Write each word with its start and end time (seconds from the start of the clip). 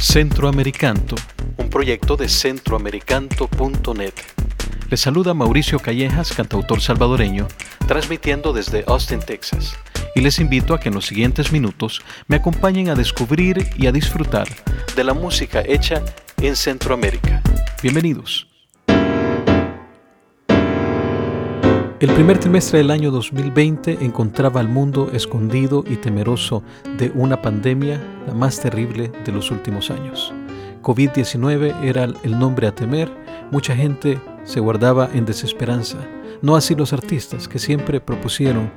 Centroamericanto, 0.00 1.16
un 1.56 1.68
proyecto 1.68 2.16
de 2.16 2.28
centroamericanto.net. 2.28 4.14
Les 4.88 5.00
saluda 5.00 5.34
Mauricio 5.34 5.80
Callejas, 5.80 6.32
cantautor 6.32 6.80
salvadoreño, 6.80 7.48
transmitiendo 7.88 8.52
desde 8.52 8.84
Austin, 8.86 9.18
Texas. 9.18 9.76
Y 10.14 10.20
les 10.20 10.38
invito 10.38 10.72
a 10.72 10.78
que 10.78 10.88
en 10.88 10.94
los 10.94 11.06
siguientes 11.06 11.50
minutos 11.50 12.00
me 12.28 12.36
acompañen 12.36 12.90
a 12.90 12.94
descubrir 12.94 13.68
y 13.76 13.88
a 13.88 13.92
disfrutar 13.92 14.46
de 14.94 15.04
la 15.04 15.14
música 15.14 15.62
hecha 15.66 16.00
en 16.40 16.54
Centroamérica. 16.54 17.42
Bienvenidos. 17.82 18.47
El 22.00 22.12
primer 22.12 22.38
trimestre 22.38 22.78
del 22.78 22.92
año 22.92 23.10
2020 23.10 24.04
encontraba 24.04 24.60
al 24.60 24.68
mundo 24.68 25.10
escondido 25.12 25.82
y 25.84 25.96
temeroso 25.96 26.62
de 26.96 27.10
una 27.12 27.42
pandemia 27.42 28.00
la 28.24 28.34
más 28.34 28.60
terrible 28.60 29.10
de 29.24 29.32
los 29.32 29.50
últimos 29.50 29.90
años. 29.90 30.32
COVID-19 30.80 31.74
era 31.82 32.04
el 32.04 32.38
nombre 32.38 32.68
a 32.68 32.74
temer, 32.74 33.10
mucha 33.50 33.74
gente 33.74 34.20
se 34.44 34.60
guardaba 34.60 35.10
en 35.12 35.24
desesperanza, 35.24 35.98
no 36.40 36.54
así 36.54 36.76
los 36.76 36.92
artistas 36.92 37.48
que 37.48 37.58
siempre 37.58 38.00
propusieron 38.00 38.70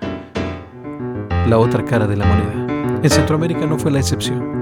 la 1.47 1.59
otra 1.59 1.85
cara 1.85 2.07
de 2.07 2.15
la 2.15 2.25
moneda. 2.25 2.99
En 3.03 3.09
Centroamérica 3.11 3.67
no 3.67 3.77
fue 3.77 3.91
la 3.91 3.99
excepción. 3.99 4.60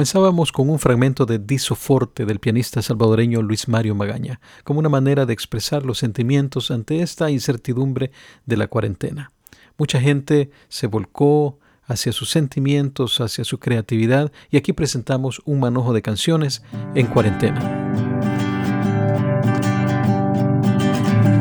Comenzábamos 0.00 0.50
con 0.50 0.70
un 0.70 0.78
fragmento 0.78 1.26
de 1.26 1.38
Diso 1.38 1.74
Forte 1.74 2.24
del 2.24 2.38
pianista 2.40 2.80
salvadoreño 2.80 3.42
Luis 3.42 3.68
Mario 3.68 3.94
Magaña, 3.94 4.40
como 4.64 4.78
una 4.78 4.88
manera 4.88 5.26
de 5.26 5.34
expresar 5.34 5.84
los 5.84 5.98
sentimientos 5.98 6.70
ante 6.70 7.02
esta 7.02 7.30
incertidumbre 7.30 8.10
de 8.46 8.56
la 8.56 8.66
cuarentena. 8.66 9.30
Mucha 9.76 10.00
gente 10.00 10.50
se 10.70 10.86
volcó 10.86 11.58
hacia 11.84 12.12
sus 12.12 12.30
sentimientos, 12.30 13.20
hacia 13.20 13.44
su 13.44 13.58
creatividad, 13.58 14.32
y 14.50 14.56
aquí 14.56 14.72
presentamos 14.72 15.42
un 15.44 15.60
manojo 15.60 15.92
de 15.92 16.00
canciones 16.00 16.62
en 16.94 17.06
cuarentena. 17.06 17.60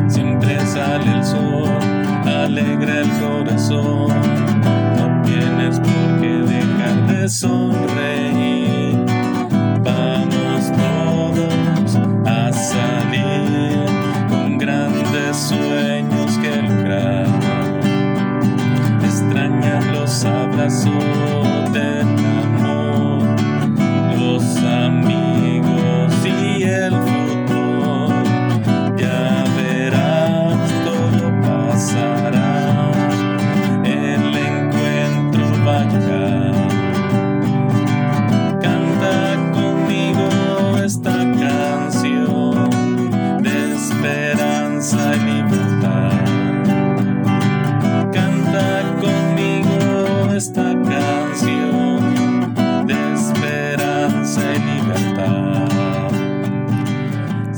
Siempre 0.10 0.60
sale 0.66 1.18
el 1.18 1.24
sol, 1.24 2.28
alegra 2.28 3.04
el 3.04 3.10
corazón, 3.22 4.10
no 4.98 5.22
tienes 5.24 5.80
por 5.80 6.20
qué 6.20 6.28
dejar 6.28 7.08
de 7.08 7.30
sonreír. 7.30 8.19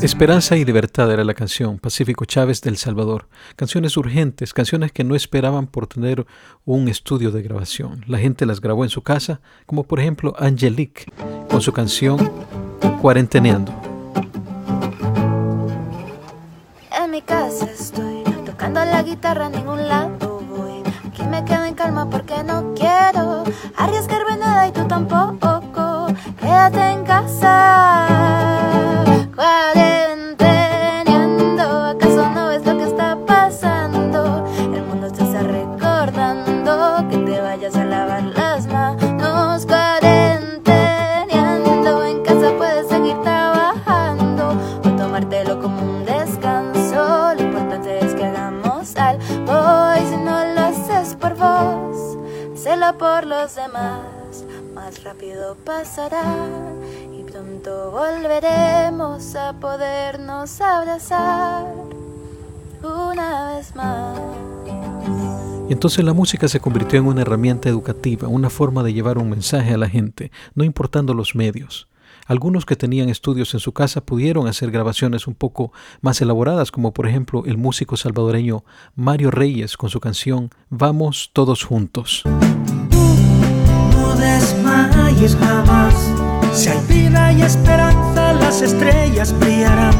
Esperanza 0.01 0.57
y 0.57 0.65
libertad 0.65 1.11
era 1.11 1.23
la 1.23 1.35
canción, 1.35 1.77
Pacífico 1.77 2.25
Chávez 2.25 2.61
del 2.61 2.77
Salvador. 2.77 3.27
Canciones 3.55 3.97
urgentes, 3.97 4.51
canciones 4.51 4.91
que 4.91 5.03
no 5.03 5.15
esperaban 5.15 5.67
por 5.67 5.85
tener 5.85 6.25
un 6.65 6.87
estudio 6.87 7.29
de 7.29 7.43
grabación. 7.43 8.03
La 8.07 8.17
gente 8.17 8.47
las 8.47 8.61
grabó 8.61 8.83
en 8.83 8.89
su 8.89 9.03
casa, 9.03 9.41
como 9.67 9.83
por 9.83 9.99
ejemplo 9.99 10.33
Angelique, 10.39 11.05
con 11.47 11.61
su 11.61 11.71
canción 11.71 12.31
Cuarenteneando. 12.99 13.91
Mi 17.11 17.21
casa 17.21 17.65
estoy 17.65 18.23
tocando 18.45 18.85
la 18.85 19.03
guitarra, 19.03 19.47
a 19.47 19.49
ningún 19.49 19.85
lado 19.85 20.39
voy. 20.49 20.81
Aquí 21.05 21.23
me 21.23 21.43
quedo 21.43 21.65
en 21.65 21.73
calma 21.73 22.09
porque 22.09 22.41
no 22.41 22.73
quiero 22.73 23.43
arriesgarme 23.75 24.37
nada 24.37 24.67
y 24.69 24.71
tú 24.71 24.87
tampoco. 24.87 26.07
Quédate 26.39 26.91
en 26.91 27.03
casa. 27.03 28.20
Demás, 53.55 54.45
más 54.73 55.03
rápido 55.03 55.55
pasará 55.65 56.23
y 57.17 57.23
pronto 57.23 57.91
volveremos 57.91 59.35
a 59.35 59.53
podernos 59.53 60.61
abrazar 60.61 61.65
una 62.81 63.55
vez 63.55 63.75
más. 63.75 64.19
Y 65.69 65.73
entonces 65.73 66.03
la 66.03 66.13
música 66.13 66.47
se 66.47 66.59
convirtió 66.59 66.99
en 66.99 67.05
una 67.05 67.21
herramienta 67.21 67.69
educativa, 67.69 68.27
una 68.27 68.49
forma 68.49 68.83
de 68.83 68.93
llevar 68.93 69.17
un 69.17 69.29
mensaje 69.29 69.73
a 69.73 69.77
la 69.77 69.89
gente, 69.89 70.31
no 70.53 70.63
importando 70.63 71.13
los 71.13 71.35
medios. 71.35 71.87
Algunos 72.27 72.65
que 72.65 72.75
tenían 72.75 73.09
estudios 73.09 73.53
en 73.53 73.59
su 73.59 73.73
casa 73.73 74.05
pudieron 74.05 74.47
hacer 74.47 74.71
grabaciones 74.71 75.27
un 75.27 75.35
poco 75.35 75.73
más 76.01 76.21
elaboradas, 76.21 76.71
como 76.71 76.93
por 76.93 77.07
ejemplo 77.07 77.43
el 77.45 77.57
músico 77.57 77.97
salvadoreño 77.97 78.63
Mario 78.95 79.31
Reyes 79.31 79.75
con 79.75 79.89
su 79.89 79.99
canción 79.99 80.49
Vamos 80.69 81.31
todos 81.33 81.63
juntos 81.63 82.23
desmayes 84.15 85.35
jamás. 85.35 85.93
Si 86.53 86.69
hay 86.69 86.79
vida 86.87 87.31
y 87.31 87.41
esperanza, 87.41 88.33
las 88.33 88.61
estrellas 88.61 89.33
brillarán. 89.39 89.93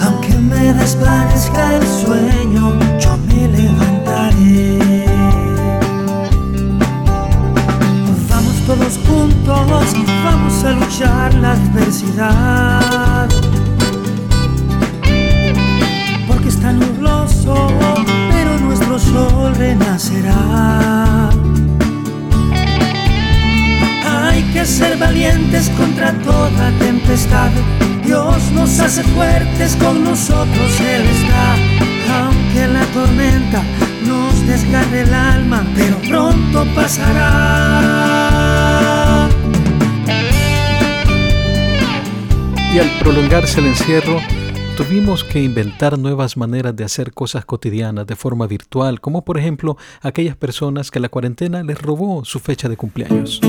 Aunque 0.00 0.34
me 0.34 0.72
desvanezca 0.72 1.76
el 1.76 1.86
sueño, 1.86 2.78
yo 2.98 3.16
me 3.26 3.48
levantaré. 3.48 4.78
Vamos 8.28 8.56
todos 8.66 8.98
juntos, 9.06 9.94
vamos 10.24 10.64
a 10.64 10.72
luchar 10.72 11.34
la 11.34 11.52
adversidad. 11.52 13.28
Porque 16.28 16.48
está 16.48 16.72
nubloso, 16.72 17.68
pero 18.30 18.58
nuestro 18.60 18.98
sol 18.98 19.54
renacerá. 19.56 21.30
Que 24.60 24.66
ser 24.66 24.98
valientes 24.98 25.70
contra 25.70 26.12
toda 26.18 26.70
tempestad. 26.78 27.50
Dios 28.04 28.52
nos 28.52 28.78
hace 28.78 29.02
fuertes, 29.04 29.74
con 29.76 30.04
nosotros 30.04 30.80
Él 30.80 31.02
está. 31.02 31.56
Aunque 32.20 32.66
la 32.66 32.84
tormenta 32.92 33.62
nos 34.06 34.46
desgarre 34.46 35.00
el 35.02 35.14
alma, 35.14 35.64
pero 35.74 35.96
pronto 36.08 36.66
pasará. 36.74 37.30
Y 42.74 42.78
al 42.78 42.90
prolongarse 42.98 43.60
el 43.60 43.66
encierro, 43.68 44.20
tuvimos 44.76 45.24
que 45.24 45.42
inventar 45.42 45.98
nuevas 45.98 46.36
maneras 46.36 46.76
de 46.76 46.84
hacer 46.84 47.14
cosas 47.14 47.46
cotidianas 47.46 48.06
de 48.06 48.14
forma 48.14 48.46
virtual, 48.46 49.00
como 49.00 49.24
por 49.24 49.38
ejemplo 49.38 49.78
aquellas 50.02 50.36
personas 50.36 50.90
que 50.90 51.00
la 51.00 51.08
cuarentena 51.08 51.62
les 51.62 51.80
robó 51.80 52.26
su 52.26 52.40
fecha 52.40 52.68
de 52.68 52.76
cumpleaños. 52.76 53.40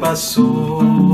Pasó. 0.00 1.12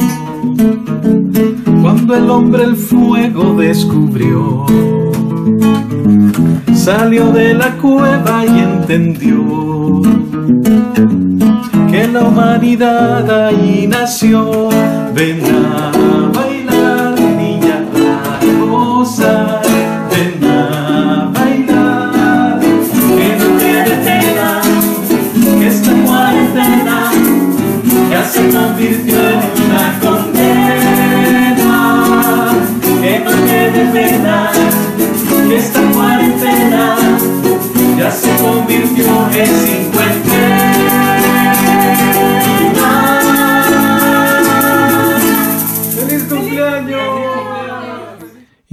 Cuando 1.82 2.14
el 2.14 2.30
hombre 2.30 2.64
el 2.64 2.76
fuego 2.76 3.54
descubrió, 3.54 4.64
salió 6.74 7.30
de 7.32 7.54
la 7.54 7.76
cueva 7.76 8.44
y 8.46 8.58
entendió 8.60 10.02
que 11.90 12.08
la 12.08 12.24
humanidad 12.24 13.46
ahí 13.46 13.86
nació. 13.86 14.70
Ven 15.14 15.42
a 15.44 16.31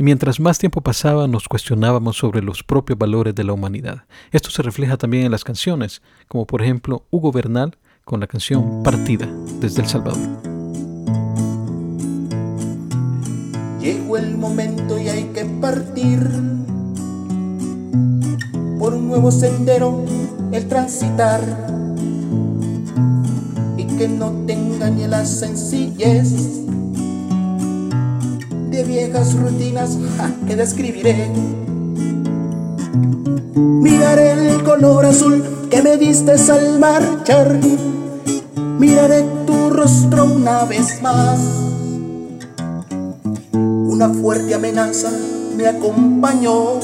mientras 0.09 0.39
más 0.39 0.57
tiempo 0.57 0.81
pasaba, 0.81 1.27
nos 1.27 1.47
cuestionábamos 1.47 2.17
sobre 2.17 2.41
los 2.41 2.63
propios 2.63 2.97
valores 2.97 3.35
de 3.35 3.43
la 3.43 3.53
humanidad. 3.53 4.05
Esto 4.31 4.49
se 4.49 4.63
refleja 4.63 4.97
también 4.97 5.25
en 5.25 5.31
las 5.31 5.43
canciones, 5.43 6.01
como 6.27 6.47
por 6.47 6.63
ejemplo 6.63 7.05
Hugo 7.11 7.31
Bernal 7.31 7.77
con 8.05 8.19
la 8.19 8.25
canción 8.25 8.81
Partida 8.81 9.29
desde 9.61 9.83
El 9.83 9.87
Salvador. 9.87 10.17
Llegó 13.79 14.17
el 14.17 14.35
momento 14.35 14.97
y 14.97 15.09
hay 15.09 15.25
que 15.25 15.45
partir 15.45 16.27
por 18.79 18.95
un 18.95 19.09
nuevo 19.09 19.29
sendero, 19.29 20.05
el 20.51 20.67
transitar 20.67 21.39
y 23.77 23.83
que 23.95 24.07
no 24.07 24.31
te 24.47 24.53
engañe 24.53 25.07
la 25.07 25.23
sencillez 25.23 26.67
viejas 28.83 29.33
rutinas 29.33 29.97
que 30.47 30.55
describiré. 30.55 31.29
Miraré 33.55 34.31
el 34.31 34.63
color 34.63 35.05
azul 35.05 35.43
que 35.69 35.81
me 35.81 35.97
diste 35.97 36.31
al 36.51 36.79
marchar. 36.79 37.59
Miraré 38.79 39.23
tu 39.45 39.69
rostro 39.69 40.25
una 40.25 40.65
vez 40.65 41.01
más. 41.01 41.39
Una 43.53 44.09
fuerte 44.09 44.55
amenaza 44.55 45.11
me 45.55 45.67
acompañó. 45.67 46.79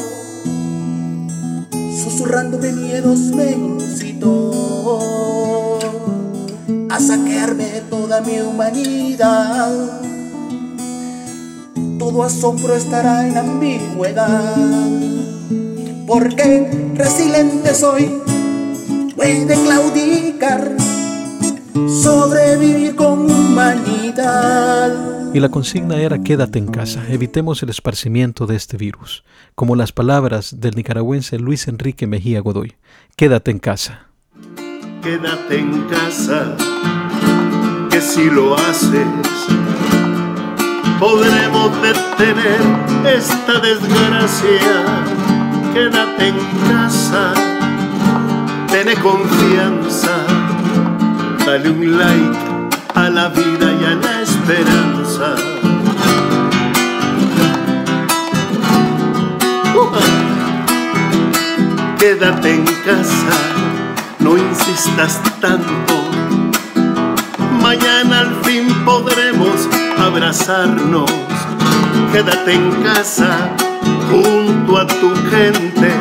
Susurrándome 1.71 2.71
miedos 2.74 3.19
me 3.33 3.51
incitó 3.51 4.51
a 6.89 7.00
saquearme 7.00 7.81
toda 7.89 8.21
mi 8.21 8.39
humanidad. 8.39 10.01
Todo 12.06 12.22
asombro 12.22 12.75
estará 12.75 13.28
en 13.28 13.36
ambigüedad 13.36 14.56
porque 16.06 16.92
resiliente 16.94 17.74
soy, 17.74 18.22
puede 19.16 19.56
claudicar, 19.63 20.72
sobrevivir 22.04 22.96
con 22.96 23.22
humanidad. 23.31 24.94
Y 25.34 25.40
la 25.40 25.50
consigna 25.50 26.00
era 26.00 26.22
quédate 26.22 26.60
en 26.60 26.68
casa, 26.68 27.04
evitemos 27.10 27.63
el 27.63 27.69
esparcimiento 27.69 28.46
de 28.46 28.56
este 28.56 28.78
virus, 28.78 29.24
como 29.56 29.75
las 29.75 29.92
palabras 29.92 30.60
del 30.60 30.75
nicaragüense 30.75 31.40
Luis 31.40 31.68
Enrique 31.68 32.06
Mejía 32.06 32.40
Godoy, 32.40 32.75
quédate 33.16 33.50
en 33.50 33.57
casa. 33.57 34.10
Quédate 35.02 35.57
en 35.57 35.88
casa, 35.88 36.56
que 37.90 38.00
si 38.00 38.30
lo 38.30 38.54
haces, 38.54 39.07
podremos 41.00 41.71
detener 41.81 42.62
esta 43.06 43.59
desgracia 43.59 45.06
quédate 45.75 46.30
en 46.30 46.38
casa, 46.69 47.33
ten 48.71 48.88
confianza, 49.01 50.15
dale 51.45 51.69
un 51.69 51.97
like 51.97 52.38
a 52.95 53.09
la 53.09 53.27
vida 53.27 53.68
y 53.81 53.83
a 53.83 53.95
la 53.95 54.21
esperanza. 54.21 55.36
Quédate 62.00 62.53
en 62.53 62.65
casa, 62.86 63.38
no 64.19 64.38
insistas 64.38 65.21
tanto. 65.42 65.95
Mañana 67.62 68.19
al 68.19 68.33
fin 68.45 68.74
podremos 68.86 69.68
abrazarnos. 70.06 71.12
Quédate 72.12 72.54
en 72.54 72.72
casa 72.84 73.50
junto 74.10 74.78
a 74.78 74.86
tu 74.88 75.13
gente. 75.31 75.92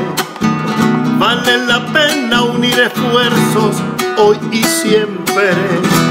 Vale 1.18 1.58
la 1.66 1.86
pena 1.86 2.42
unir 2.42 2.78
esfuerzos 2.78 3.76
hoy 4.18 4.38
y 4.52 4.62
siempre. 4.62 5.50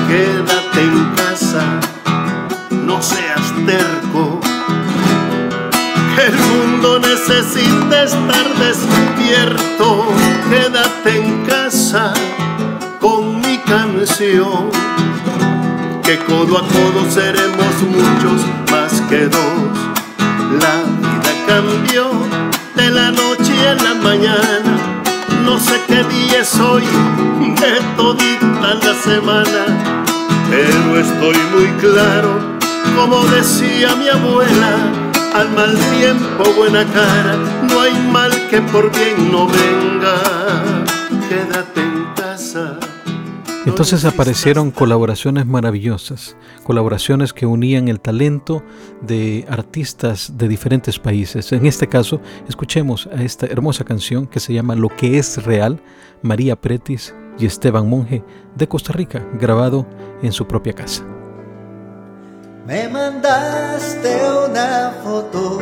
Quédate 0.08 0.82
en 0.82 1.06
casa, 1.16 1.64
no 2.72 3.02
seas 3.02 3.54
terco. 3.66 4.40
El 6.26 6.36
mundo 6.50 7.00
necesita 7.00 8.04
estar 8.04 8.48
despierto. 8.58 10.06
Quédate 10.50 11.18
en 11.18 11.46
casa 11.46 12.14
con 13.00 13.40
mi 13.42 13.58
canción. 13.60 14.93
Que 16.04 16.18
codo 16.20 16.58
a 16.58 16.62
codo 16.68 17.10
seremos 17.10 17.76
muchos 17.90 18.42
más 18.70 19.02
que 19.10 19.26
dos. 19.28 19.78
La 20.60 20.84
cambió 21.48 22.12
de 22.76 22.90
la 22.90 23.12
noche 23.12 23.54
a 23.70 23.76
la 23.76 23.94
mañana. 23.94 24.78
No 25.46 25.58
sé 25.60 25.80
qué 25.88 26.04
día 26.04 26.42
es 26.42 26.60
hoy 26.60 26.84
de 26.84 27.82
todita 27.96 28.74
la 28.84 28.94
semana, 29.02 30.04
pero 30.50 31.00
estoy 31.00 31.38
muy 31.54 31.68
claro, 31.80 32.58
como 32.96 33.24
decía 33.26 33.96
mi 33.96 34.10
abuela, 34.10 34.78
al 35.34 35.50
mal 35.52 35.78
tiempo 35.98 36.44
buena 36.58 36.86
cara, 36.86 37.38
no 37.64 37.82
hay 37.82 37.94
mal 38.12 38.32
que 38.50 38.62
por 38.62 38.92
bien 38.92 39.32
no 39.32 39.48
venga. 39.48 40.16
Quédate 41.30 41.82
en 41.82 42.06
casa. 42.16 42.93
Entonces 43.66 44.04
aparecieron 44.04 44.72
colaboraciones 44.72 45.46
maravillosas, 45.46 46.36
colaboraciones 46.64 47.32
que 47.32 47.46
unían 47.46 47.88
el 47.88 48.02
talento 48.02 48.62
de 49.02 49.46
artistas 49.50 50.38
de 50.38 50.50
diferentes 50.50 51.00
países. 51.00 51.52
En 51.54 51.66
este 51.66 51.88
caso, 51.88 52.20
escuchemos 52.50 53.08
a 53.08 53.24
esta 53.24 53.46
hermosa 53.46 53.86
canción 53.86 54.28
que 54.28 54.42
se 54.42 54.54
llama 54.54 54.76
Lo 54.76 54.90
que 54.90 55.18
es 55.18 55.44
real, 55.46 55.82
María 56.22 56.60
Pretis 56.60 57.16
y 57.40 57.46
Esteban 57.46 57.88
Monge 57.88 58.24
de 58.56 58.68
Costa 58.68 58.92
Rica, 58.92 59.26
grabado 59.40 59.88
en 60.22 60.34
su 60.34 60.46
propia 60.46 60.74
casa. 60.74 61.04
Me 62.68 62.90
mandaste 62.90 64.22
una 64.50 64.94
foto 65.04 65.60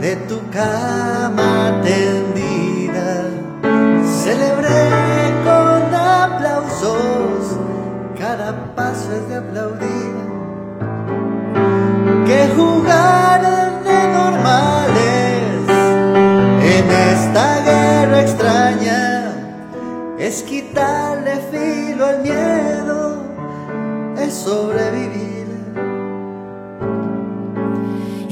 de 0.00 0.16
tu 0.28 0.40
cama 0.50 1.80
tendida. 1.82 3.30
Celebré 4.04 5.32
con 5.44 5.71
de 9.32 9.38
aplaudir. 9.38 10.14
Que 12.26 12.48
jugar 12.56 13.40
de 13.88 14.00
normales 14.18 15.52
en 16.76 16.84
esta 17.10 17.46
guerra 17.70 18.20
extraña 18.20 19.32
es 20.18 20.42
quitarle 20.42 21.34
filo 21.50 22.06
al 22.06 22.22
miedo, 22.22 23.22
es 24.18 24.34
sobrevivir. 24.34 25.32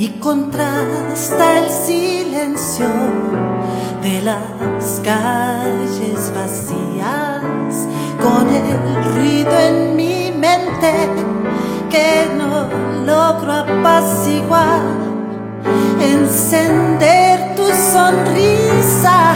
y 0.02 0.08
contrasta 0.18 1.58
el 1.58 1.68
silencio 1.68 2.88
de 4.00 4.22
las 4.22 5.00
calles 5.04 6.32
vacías 6.34 7.86
con 8.18 8.48
el 8.48 9.04
ruido 9.12 9.52
en 9.58 9.89
que 11.90 12.26
no 12.36 12.68
logro 13.04 13.52
apaciguar. 13.52 14.82
Encender 16.00 17.54
tu 17.56 17.66
sonrisa 17.66 19.34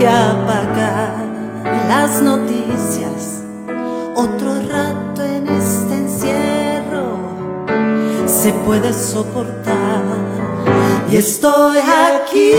y 0.00 0.04
apagar 0.04 1.14
las 1.88 2.22
noticias. 2.22 3.42
Otro 4.14 4.54
rato 4.68 5.22
en 5.24 5.48
este 5.48 5.98
se 8.28 8.52
puede 8.52 8.92
soportar. 8.92 10.02
Y 11.10 11.16
estoy 11.16 11.78
aquí, 11.78 12.52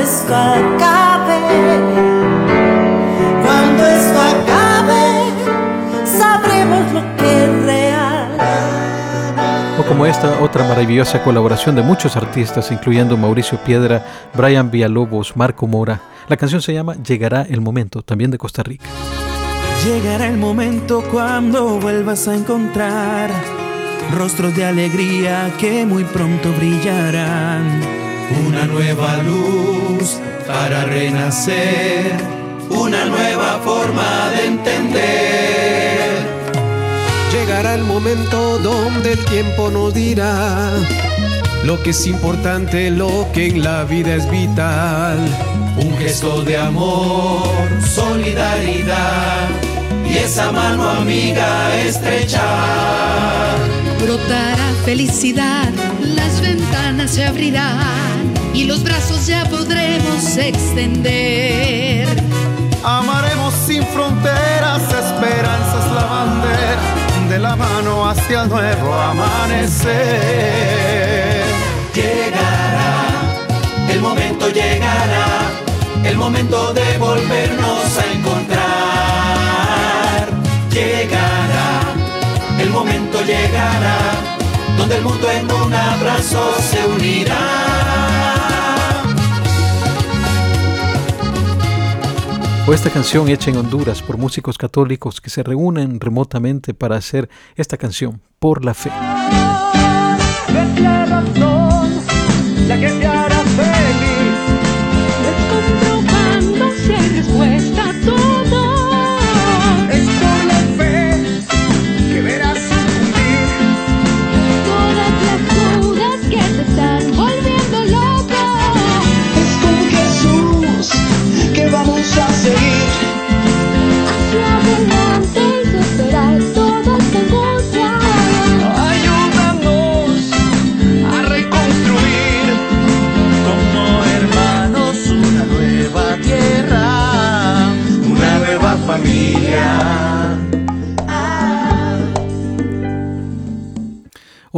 esto 0.00 0.34
acabe. 0.34 1.38
Cuando 3.44 3.86
esto 3.86 4.20
acabe, 4.20 5.04
sabremos 6.04 6.92
lo 6.92 7.16
que 7.16 7.44
es 7.44 7.64
real. 7.64 8.28
O 9.78 9.84
como 9.84 10.06
esta 10.06 10.40
otra 10.40 10.66
maravillosa 10.66 11.22
colaboración 11.22 11.74
de 11.76 11.82
muchos 11.82 12.16
artistas, 12.16 12.70
incluyendo 12.70 13.16
Mauricio 13.16 13.58
Piedra, 13.58 14.04
Brian 14.34 14.70
Villalobos, 14.70 15.36
Marco 15.36 15.66
Mora. 15.66 16.00
La 16.28 16.36
canción 16.36 16.62
se 16.62 16.72
llama 16.72 16.94
Llegará 16.94 17.42
el 17.42 17.60
momento, 17.60 18.02
también 18.02 18.30
de 18.30 18.38
Costa 18.38 18.62
Rica. 18.62 18.84
Llegará 19.84 20.26
el 20.28 20.36
momento 20.36 21.02
cuando 21.10 21.80
vuelvas 21.80 22.28
a 22.28 22.34
encontrar 22.34 23.30
rostros 24.14 24.54
de 24.54 24.66
alegría 24.66 25.50
que 25.58 25.86
muy 25.86 26.04
pronto 26.04 26.52
brillarán. 26.52 28.09
Una 28.46 28.64
nueva 28.66 29.16
luz 29.18 30.18
para 30.46 30.84
renacer, 30.84 32.16
una 32.70 33.04
nueva 33.04 33.60
forma 33.64 34.30
de 34.30 34.46
entender. 34.46 36.10
Llegará 37.32 37.74
el 37.74 37.82
momento 37.84 38.58
donde 38.58 39.12
el 39.12 39.24
tiempo 39.24 39.70
nos 39.70 39.94
dirá 39.94 40.70
lo 41.64 41.82
que 41.82 41.90
es 41.90 42.06
importante, 42.06 42.90
lo 42.90 43.26
que 43.32 43.48
en 43.48 43.62
la 43.62 43.84
vida 43.84 44.14
es 44.14 44.30
vital. 44.30 45.18
Un 45.76 45.96
gesto 45.98 46.42
de 46.42 46.56
amor, 46.56 47.48
solidaridad 47.84 49.69
y 50.10 50.18
esa 50.18 50.50
mano 50.50 50.88
amiga 50.88 51.76
estrechar. 51.76 53.56
Brotará 54.02 54.72
felicidad, 54.84 55.70
las 56.02 56.40
ventanas 56.40 57.12
se 57.12 57.24
abrirán 57.24 58.34
y 58.52 58.64
los 58.64 58.82
brazos 58.82 59.26
ya 59.26 59.44
podremos 59.44 60.36
extender. 60.36 62.08
Amaremos 62.82 63.54
sin 63.66 63.84
fronteras, 63.84 64.82
esperanza 64.82 65.78
es 65.84 65.92
la 65.92 66.04
bandera, 66.04 66.80
de 67.28 67.38
la 67.38 67.54
mano 67.54 68.08
hacia 68.08 68.42
el 68.42 68.48
nuevo 68.48 68.94
amanecer. 68.94 69.90
Llegará, 71.94 73.04
el 73.90 74.00
momento 74.00 74.48
llegará, 74.48 75.50
el 76.04 76.16
momento 76.16 76.72
de 76.72 76.98
volvernos 76.98 77.98
a 77.98 78.12
encontrar. 78.12 78.89
Llegará, 80.70 81.80
el 82.60 82.70
momento 82.70 83.20
llegará, 83.22 83.98
donde 84.78 84.96
el 84.96 85.02
mundo 85.02 85.30
en 85.30 85.50
un 85.50 85.74
abrazo 85.74 86.54
se 86.60 86.86
unirá. 86.86 87.70
O 92.66 92.72
esta 92.72 92.88
canción 92.90 93.28
hecha 93.28 93.50
en 93.50 93.56
Honduras 93.56 94.00
por 94.00 94.16
músicos 94.16 94.56
católicos 94.56 95.20
que 95.20 95.28
se 95.28 95.42
reúnen 95.42 95.98
remotamente 95.98 96.72
para 96.72 96.96
hacer 96.96 97.28
esta 97.56 97.76
canción 97.76 98.20
por 98.38 98.64
la 98.64 98.74
fe. 98.74 98.92
Es 100.48 100.80
la 100.80 101.04
razón 101.06 102.00
la 102.68 102.78
que 102.78 102.90
te 102.90 103.06
hará 103.06 103.40
feliz. 103.40 103.69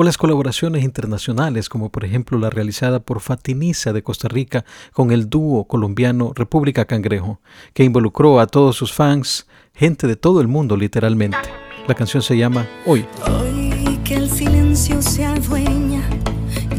Las 0.02 0.18
colaboraciones 0.18 0.82
internacionales, 0.82 1.68
como 1.68 1.90
por 1.90 2.04
ejemplo 2.04 2.36
la 2.36 2.50
realizada 2.50 2.98
por 2.98 3.20
Fatiniza 3.20 3.92
de 3.92 4.02
Costa 4.02 4.26
Rica 4.26 4.64
con 4.92 5.12
el 5.12 5.30
dúo 5.30 5.68
colombiano 5.68 6.32
República 6.34 6.86
Cangrejo, 6.86 7.40
que 7.72 7.84
involucró 7.84 8.40
a 8.40 8.48
todos 8.48 8.74
sus 8.74 8.92
fans, 8.92 9.46
gente 9.74 10.08
de 10.08 10.16
todo 10.16 10.40
el 10.40 10.48
mundo 10.48 10.76
literalmente. 10.76 11.38
La 11.86 11.94
canción 11.94 12.20
se 12.20 12.36
llama 12.36 12.66
Hoy. 12.84 13.06
Hoy 13.26 14.00
que 14.04 14.16
el 14.16 14.28
silencio 14.28 15.00
se 15.00 15.24
adueña 15.24 16.02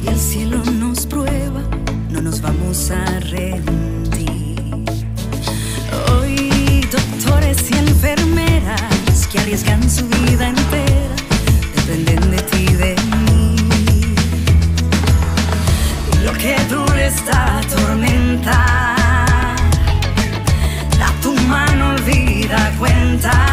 y 0.03 0.07
el 0.07 0.17
cielo 0.17 0.61
nos 0.77 1.07
prueba, 1.07 1.61
no 2.09 2.21
nos 2.21 2.41
vamos 2.41 2.91
a 2.91 3.19
rendir. 3.21 4.59
Hoy 6.11 6.85
doctores 6.91 7.71
y 7.71 7.77
enfermeras 7.77 9.27
que 9.31 9.39
arriesgan 9.39 9.89
su 9.89 10.05
vida 10.09 10.49
entera, 10.49 10.62
dependen 12.53 12.53
de 12.53 12.53
ti 12.53 12.63
y 12.63 12.75
de 12.75 12.95
mí. 13.17 14.15
Y 16.13 16.25
lo 16.25 16.33
que 16.33 16.55
dure 16.69 17.07
esta 17.07 17.61
tormenta, 17.75 18.95
da 20.99 21.09
tu 21.21 21.33
mano, 21.47 21.91
olvida 21.91 22.71
cuentas. 22.77 23.52